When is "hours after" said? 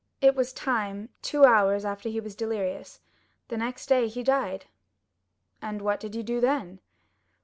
1.45-2.09